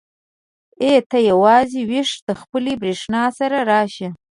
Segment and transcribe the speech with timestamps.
[0.83, 4.09] ای ته یوازې ويښه د خپلې برېښنا سره راشه.